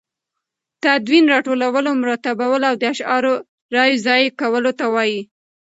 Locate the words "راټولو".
1.33-1.91